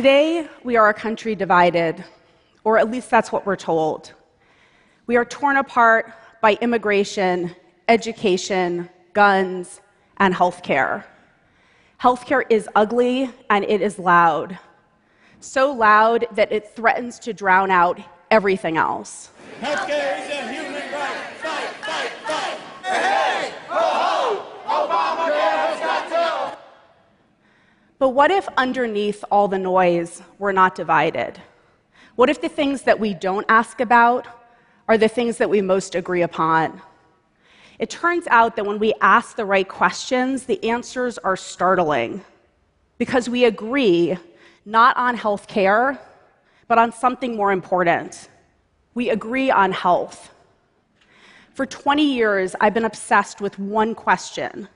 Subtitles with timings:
[0.00, 2.02] Today, we are a country divided,
[2.64, 4.14] or at least that's what we're told.
[5.06, 7.54] We are torn apart by immigration,
[7.86, 9.82] education, guns,
[10.16, 11.04] and healthcare.
[12.00, 14.58] Healthcare is ugly and it is loud.
[15.40, 19.28] So loud that it threatens to drown out everything else.
[19.60, 21.26] Healthcare is a human right.
[21.42, 22.58] Fight, fight, fight.
[22.86, 26.58] Hey, ho, ho, Obamacare has got to.
[28.00, 31.38] But what if underneath all the noise, we're not divided?
[32.16, 34.26] What if the things that we don't ask about
[34.88, 36.80] are the things that we most agree upon?
[37.78, 42.24] It turns out that when we ask the right questions, the answers are startling
[42.96, 44.16] because we agree
[44.64, 46.00] not on health care,
[46.68, 48.30] but on something more important.
[48.94, 50.32] We agree on health.
[51.52, 54.68] For 20 years, I've been obsessed with one question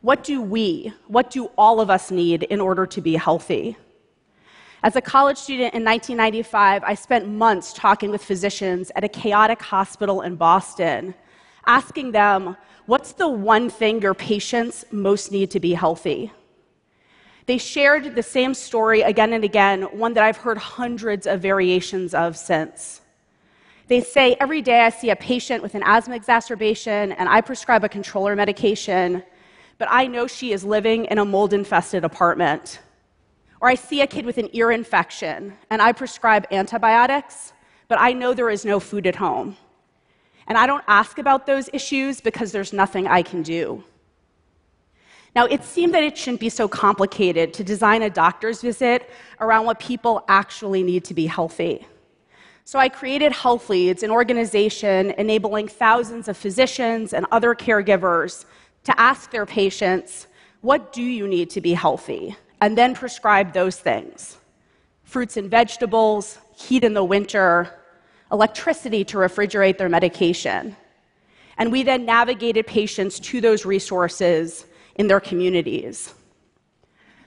[0.00, 3.76] What do we, what do all of us need in order to be healthy?
[4.84, 9.60] As a college student in 1995, I spent months talking with physicians at a chaotic
[9.60, 11.14] hospital in Boston
[11.66, 16.32] asking them, What's the one thing your patients most need to be healthy?
[17.46, 22.14] They shared the same story again and again, one that I've heard hundreds of variations
[22.14, 23.02] of since.
[23.88, 27.82] They say, Every day I see a patient with an asthma exacerbation and I prescribe
[27.82, 29.24] a controller medication,
[29.78, 32.80] but I know she is living in a mold infested apartment.
[33.60, 37.52] Or I see a kid with an ear infection and I prescribe antibiotics,
[37.86, 39.56] but I know there is no food at home.
[40.46, 43.84] And I don't ask about those issues because there's nothing I can do.
[45.36, 49.08] Now, it seemed that it shouldn't be so complicated to design a doctor's visit
[49.40, 51.86] around what people actually need to be healthy.
[52.64, 58.46] So I created Health Leads, an organization enabling thousands of physicians and other caregivers
[58.84, 60.26] to ask their patients,
[60.60, 62.36] What do you need to be healthy?
[62.60, 64.36] and then prescribe those things
[65.04, 67.80] fruits and vegetables, heat in the winter,
[68.30, 70.76] electricity to refrigerate their medication.
[71.56, 74.66] And we then navigated patients to those resources
[74.96, 76.12] in their communities.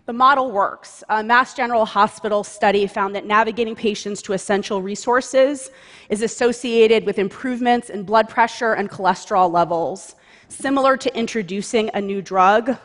[0.05, 1.03] The model works.
[1.09, 5.71] A Mass General Hospital study found that navigating patients to essential resources
[6.09, 10.15] is associated with improvements in blood pressure and cholesterol levels,
[10.51, 12.77] similar to introducing a new drug,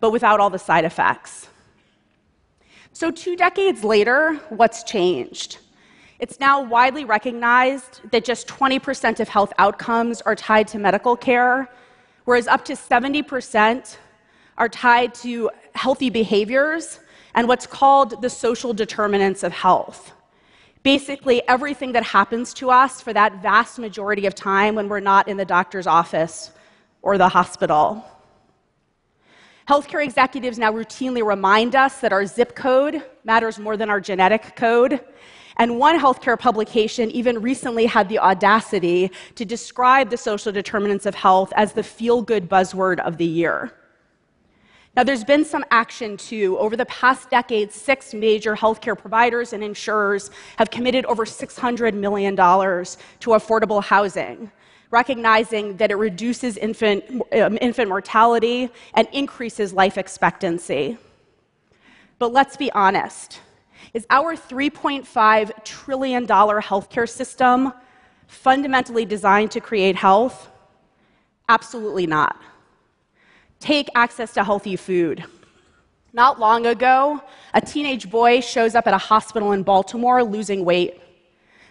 [0.00, 1.48] but without all the side effects.
[2.92, 5.58] So, two decades later, what's changed?
[6.18, 11.70] It's now widely recognized that just 20% of health outcomes are tied to medical care,
[12.24, 13.96] whereas up to 70%
[14.56, 16.98] are tied to healthy behaviors
[17.34, 20.12] and what's called the social determinants of health.
[20.82, 25.28] Basically, everything that happens to us for that vast majority of time when we're not
[25.28, 26.50] in the doctor's office
[27.08, 28.04] or the hospital.
[29.66, 34.54] Healthcare executives now routinely remind us that our zip code matters more than our genetic
[34.56, 35.00] code,
[35.56, 41.14] and one healthcare publication even recently had the audacity to describe the social determinants of
[41.14, 43.72] health as the feel good buzzword of the year.
[44.94, 46.58] Now, there's been some action too.
[46.58, 52.36] Over the past decade, six major healthcare providers and insurers have committed over $600 million
[52.36, 54.50] to affordable housing,
[54.90, 60.96] recognizing that it reduces infant, um, infant mortality and increases life expectancy.
[62.18, 63.40] But let's be honest
[63.94, 67.72] is our $3.5 trillion healthcare system
[68.26, 70.50] fundamentally designed to create health?
[71.48, 72.40] Absolutely not.
[73.60, 75.24] Take access to healthy food.
[76.12, 77.22] Not long ago,
[77.54, 81.00] a teenage boy shows up at a hospital in Baltimore losing weight.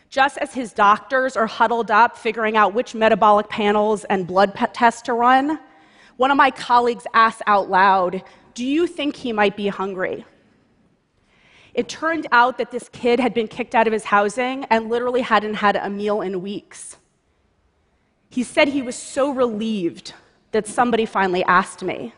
[0.10, 5.02] Just as his doctors are huddled up figuring out which metabolic panels and blood tests
[5.04, 5.60] to run,
[6.16, 8.24] one of my colleagues asked out loud,
[8.54, 10.26] Do you think he might be hungry?
[11.74, 15.22] It turned out that this kid had been kicked out of his housing and literally
[15.22, 16.98] hadn't had a meal in weeks.
[18.30, 20.14] He said he was so relieved
[20.52, 22.14] that somebody finally asked me.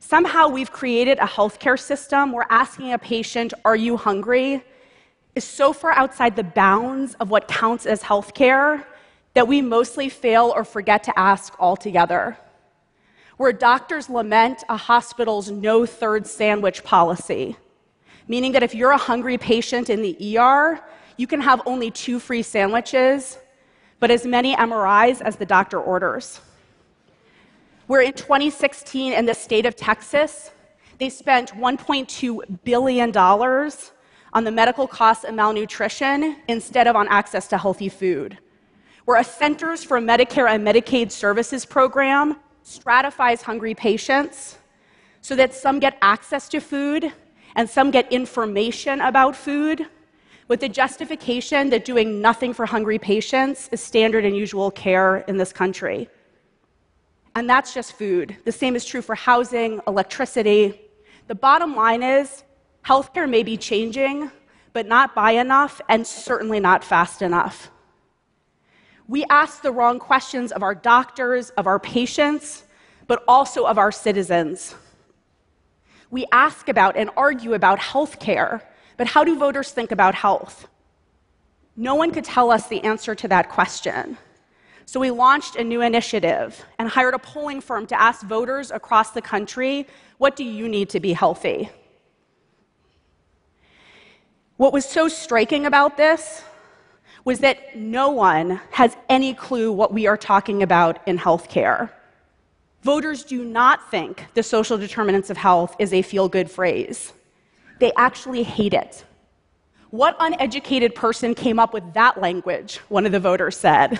[0.00, 4.64] Somehow we've created a healthcare system where asking a patient, Are you hungry?
[5.34, 8.84] Is so far outside the bounds of what counts as healthcare
[9.34, 12.36] that we mostly fail or forget to ask altogether.
[13.38, 17.56] Where doctors lament a hospital's no third sandwich policy
[18.28, 20.80] meaning that if you're a hungry patient in the ER,
[21.16, 23.38] you can have only two free sandwiches,
[24.00, 26.40] but as many MRIs as the doctor orders.
[27.86, 30.50] Where in 2016, in the state of Texas,
[30.98, 33.12] they spent $1.2 billion
[34.32, 38.38] on the medical costs of malnutrition instead of on access to healthy food.
[39.04, 44.58] Where a Centers for Medicare and Medicaid Services program stratifies hungry patients
[45.20, 47.12] so that some get access to food
[47.56, 49.86] and some get information about food
[50.48, 55.36] with the justification that doing nothing for hungry patients is standard and usual care in
[55.36, 56.08] this country.
[57.34, 58.36] And that's just food.
[58.44, 60.80] The same is true for housing, electricity.
[61.28, 62.44] The bottom line is
[62.84, 64.30] healthcare may be changing,
[64.72, 67.70] but not by enough and certainly not fast enough.
[69.08, 72.64] We ask the wrong questions of our doctors, of our patients,
[73.06, 74.74] but also of our citizens.
[76.10, 78.62] We ask about and argue about healthcare,
[78.96, 80.68] but how do voters think about health?
[81.76, 84.18] No one could tell us the answer to that question.
[84.84, 89.10] So we launched a new initiative and hired a polling firm to ask voters across
[89.10, 89.86] the country
[90.18, 91.70] what do you need to be healthy?
[94.62, 96.44] What was so striking about this
[97.24, 101.90] was that no one has any clue what we are talking about in healthcare.
[102.82, 107.12] Voters do not think the social determinants of health is a feel good phrase.
[107.80, 109.04] They actually hate it.
[109.90, 112.76] What uneducated person came up with that language?
[112.88, 113.98] One of the voters said.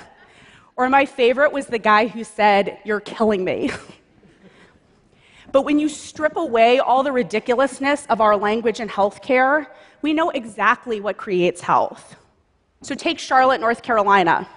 [0.76, 3.72] Or my favorite was the guy who said, You're killing me.
[5.50, 9.66] but when you strip away all the ridiculousness of our language in healthcare,
[10.02, 12.16] we know exactly what creates health.
[12.82, 14.48] So take Charlotte, North Carolina.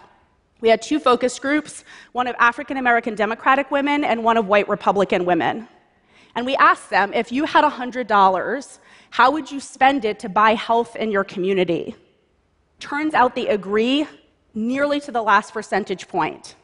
[0.61, 4.67] We had two focus groups one of African American Democratic women and one of white
[4.67, 5.67] Republican women.
[6.35, 8.79] And we asked them if you had $100,
[9.11, 11.95] how would you spend it to buy health in your community?
[12.79, 14.07] Turns out they agree
[14.53, 16.55] nearly to the last percentage point.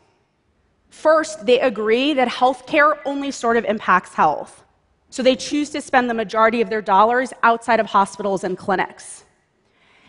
[0.90, 4.64] First, they agree that healthcare only sort of impacts health.
[5.12, 9.26] So they choose to spend the majority of their dollars outside of hospitals and clinics.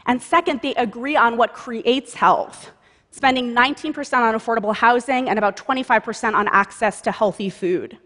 [0.06, 2.70] And second, they agree on what creates health,
[3.10, 7.98] spending 19% on affordable housing and about 25% on access to healthy food.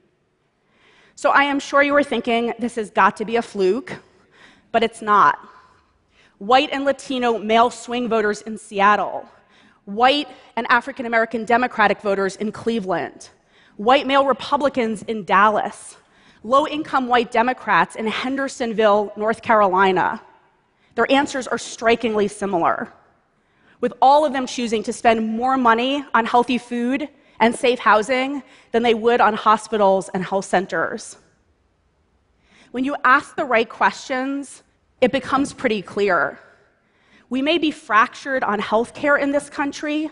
[1.14, 3.94] So I am sure you are thinking this has got to be a fluke,
[4.72, 5.38] but it's not.
[6.38, 9.28] White and Latino male swing voters in Seattle
[9.86, 13.30] white and African American Democratic voters in Cleveland,
[13.76, 15.96] white male Republicans in Dallas,
[16.46, 20.22] low income white Democrats in Hendersonville, North Carolina.
[20.94, 22.92] Their answers are strikingly similar,
[23.80, 27.08] with all of them choosing to spend more money on healthy food
[27.40, 31.16] and safe housing than they would on hospitals and health centers.
[32.70, 34.62] When you ask the right questions,
[35.00, 36.38] it becomes pretty clear.
[37.28, 40.10] We may be fractured on healthcare in this country,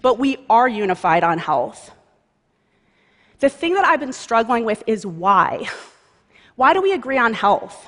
[0.00, 1.90] but we are unified on health.
[3.38, 5.68] The thing that I've been struggling with is why.
[6.56, 7.86] Why do we agree on health?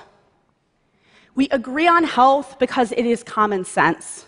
[1.34, 4.26] We agree on health because it is common sense.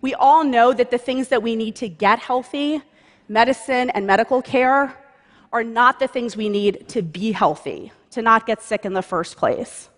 [0.00, 2.82] We all know that the things that we need to get healthy,
[3.28, 4.96] medicine and medical care,
[5.52, 9.02] are not the things we need to be healthy, to not get sick in the
[9.02, 9.88] first place.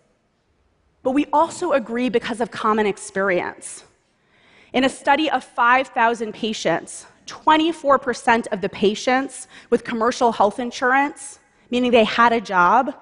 [1.02, 3.84] But we also agree because of common experience.
[4.72, 11.38] In a study of 5,000 patients, 24% of the patients with commercial health insurance,
[11.70, 12.94] meaning they had a job,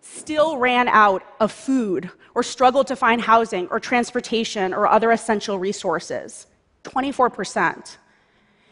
[0.00, 5.58] still ran out of food or struggled to find housing or transportation or other essential
[5.58, 6.46] resources.
[6.84, 7.96] 24%.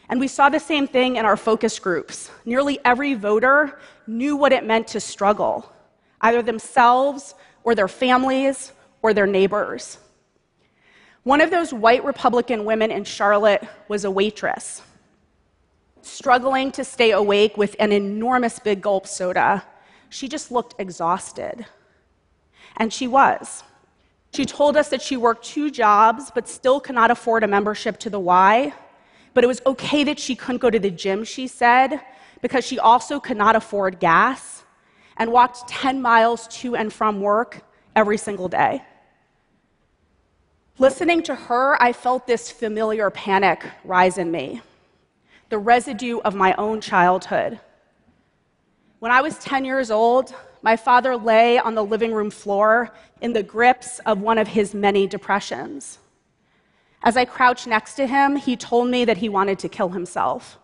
[0.09, 2.31] And we saw the same thing in our focus groups.
[2.45, 5.71] Nearly every voter knew what it meant to struggle,
[6.21, 9.99] either themselves or their families or their neighbors.
[11.23, 14.83] One of those white Republican women in Charlotte was a waitress,
[16.03, 19.65] struggling to stay awake with an enormous big gulp soda.
[20.09, 21.67] She just looked exhausted.
[22.77, 23.63] And she was.
[24.33, 27.99] She told us that she worked two jobs but still could not afford a membership
[27.99, 28.73] to the Y.
[29.35, 32.01] But it was okay that she couldn't go to the gym, she said,
[32.43, 34.65] because she also could not afford gas
[35.17, 37.63] and walked 10 miles to and from work
[37.95, 38.83] every single day.
[40.79, 44.63] Listening to her, I felt this familiar panic rise in me,
[45.51, 47.61] the residue of my own childhood.
[49.01, 53.33] When I was 10 years old, my father lay on the living room floor in
[53.33, 55.99] the grips of one of his many depressions.
[57.03, 60.59] As I crouched next to him, he told me that he wanted to kill himself.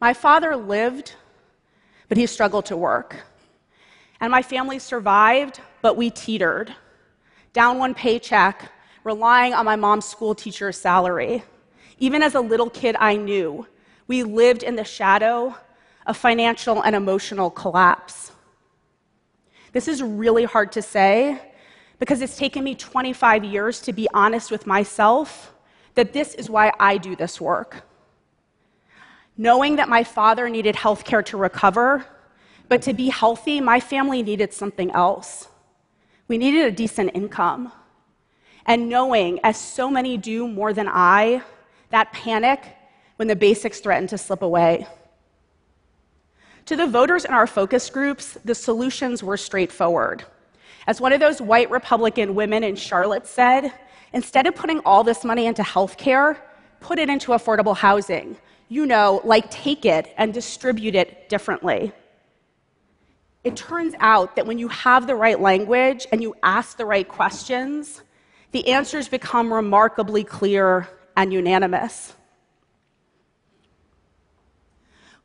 [0.00, 1.14] My father lived,
[2.08, 3.16] but he struggled to work.
[4.20, 6.74] And my family survived, but we teetered.
[7.52, 8.70] Down one paycheck,
[9.12, 11.34] relying on my mom's school teacher's salary.
[12.06, 13.66] Even as a little kid, I knew
[14.06, 15.38] we lived in the shadow
[16.06, 18.16] of financial and emotional collapse.
[19.72, 21.40] This is really hard to say
[22.00, 25.54] because it's taken me 25 years to be honest with myself
[25.94, 27.70] that this is why I do this work.
[29.36, 31.88] Knowing that my father needed health care to recover
[32.68, 35.48] But to be healthy, my family needed something else.
[36.28, 37.72] We needed a decent income.
[38.68, 41.42] And knowing, as so many do more than I,
[41.88, 42.62] that panic
[43.16, 44.86] when the basics threaten to slip away.
[46.66, 50.24] To the voters in our focus groups, the solutions were straightforward.
[50.86, 53.72] As one of those white Republican women in Charlotte said,
[54.12, 56.36] instead of putting all this money into healthcare,
[56.80, 58.36] put it into affordable housing.
[58.68, 61.90] You know, like take it and distribute it differently.
[63.44, 67.08] It turns out that when you have the right language and you ask the right
[67.08, 68.02] questions,
[68.52, 72.14] the answers become remarkably clear and unanimous.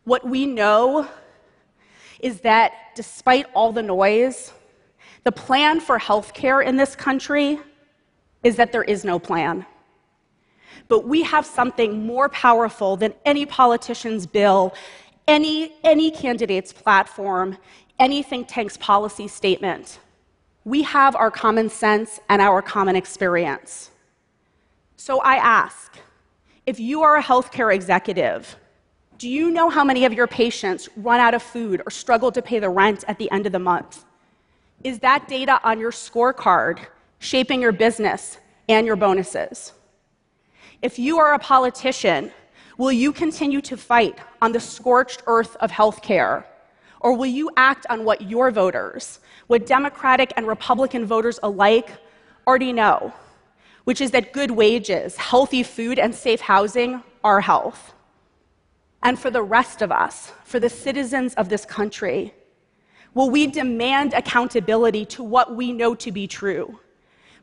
[0.04, 1.08] What we know
[2.20, 4.52] is that despite all the noise,
[5.24, 7.60] the plan for healthcare in this country
[8.44, 9.66] is that there is no plan.
[10.90, 14.74] But we have something more powerful than any politician's bill,
[15.28, 17.58] any, any candidate's platform,
[18.00, 20.00] any think tank's policy statement.
[20.66, 23.92] We have our common sense and our common experience.
[24.96, 25.98] So I ask
[26.66, 28.56] if you are a healthcare executive,
[29.18, 32.42] do you know how many of your patients run out of food or struggle to
[32.42, 34.06] pay the rent at the end of the month?
[34.84, 36.80] Is that data on your scorecard
[37.20, 38.38] shaping your business
[38.70, 39.74] and your bonuses?
[40.82, 42.32] If you are a politician,
[42.78, 46.46] will you continue to fight on the scorched earth of healthcare?
[47.04, 51.92] Or will you act on what your voters, what Democratic and Republican voters alike
[52.48, 53.14] already know,
[53.84, 57.94] which is that good wages, healthy food, and safe housing are health?
[59.04, 62.34] And for the rest of us, for the citizens of this country,
[63.14, 66.80] will we demand accountability to what we know to be true,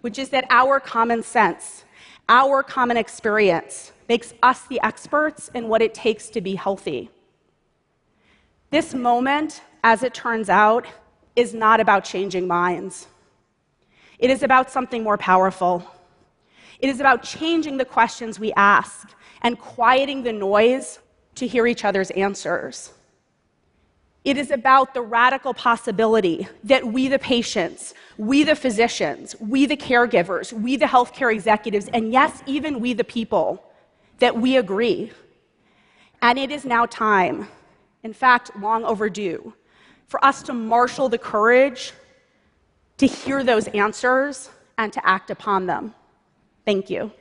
[0.00, 1.84] which is that our common sense
[2.30, 7.10] our common experience makes us the experts in what it takes to be healthy.
[8.70, 10.86] This moment, as it turns out,
[11.34, 13.08] is not about changing minds.
[14.18, 15.84] It is about something more powerful.
[16.78, 19.12] It is about changing the questions we ask
[19.42, 21.00] and quieting the noise
[21.34, 22.92] to hear each other's answers.
[24.22, 29.76] It is about the radical possibility that we, the patients, we, the physicians, we, the
[29.76, 33.64] caregivers, we, the healthcare executives, and yes, even we, the people,
[34.18, 35.10] that we agree.
[36.20, 37.48] And it is now time,
[38.02, 39.52] in fact, long overdue,
[40.06, 41.92] for us to marshal the courage
[42.98, 45.94] to hear those answers and to act upon them.
[46.64, 47.12] Thank you.